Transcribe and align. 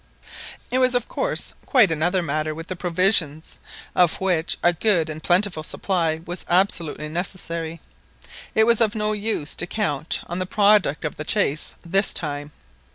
It 0.71 0.79
was 0.79 0.95
of 0.95 1.07
course 1.07 1.53
quite 1.67 1.91
another 1.91 2.23
matter 2.23 2.55
with 2.55 2.69
the 2.69 2.75
provisions, 2.75 3.59
of 3.93 4.19
which 4.19 4.57
a 4.63 4.73
good 4.73 5.11
and 5.11 5.21
plentiful 5.21 5.61
supply 5.61 6.21
was 6.25 6.43
absolutely 6.49 7.07
necessary. 7.07 7.81
It 8.55 8.65
was 8.65 8.81
of 8.81 8.95
no 8.95 9.11
use 9.11 9.55
to 9.57 9.67
count 9.67 10.21
on 10.25 10.39
the 10.39 10.47
product 10.47 11.05
of 11.05 11.17
the 11.17 11.23
chase 11.23 11.75
this 11.85 12.15
time. 12.15 12.51